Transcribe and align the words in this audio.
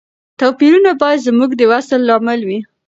توپیرونه 0.39 0.91
باید 1.01 1.23
زموږ 1.27 1.51
د 1.57 1.61
وصل 1.71 1.99
لامل 2.09 2.39
وي. 2.47 2.59